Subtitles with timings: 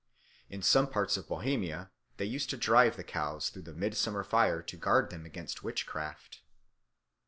[0.49, 4.63] In some parts of Bohemia they used to drive the cows through the midsummer fire
[4.63, 6.41] to guard them against witchcraft.